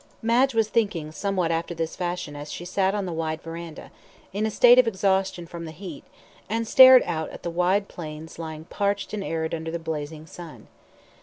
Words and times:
Madge 0.23 0.55
was 0.55 0.67
thinking 0.67 1.11
somewhat 1.11 1.51
after 1.51 1.75
this 1.75 1.95
fashion 1.95 2.35
as 2.35 2.51
she 2.51 2.65
sat 2.65 2.95
on 2.95 3.05
the 3.05 3.13
wide 3.13 3.39
verandah, 3.39 3.91
in 4.33 4.47
a 4.47 4.49
state 4.49 4.79
of 4.79 4.87
exhaustion 4.87 5.45
from 5.45 5.65
the 5.65 5.71
heat, 5.71 6.03
and 6.49 6.67
stared 6.67 7.03
out 7.05 7.29
at 7.29 7.43
the 7.43 7.51
wide 7.51 7.87
plains 7.87 8.39
lying 8.39 8.65
parched 8.65 9.13
and 9.13 9.23
arid 9.23 9.53
under 9.53 9.69
the 9.69 9.77
blazing 9.77 10.25
sun. 10.25 10.65